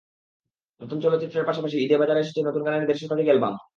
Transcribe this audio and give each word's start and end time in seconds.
নতুন 0.81 0.97
চলচ্চিত্রের 0.99 1.47
পাশাপাশি 1.49 1.75
ঈদে 1.77 1.95
বাজারে 1.97 2.21
এসেছে 2.21 2.41
নতুন 2.41 2.61
গানের 2.65 2.87
দেড় 2.87 2.99
শতাধিক 3.01 3.27
অ্যালবাম। 3.29 3.53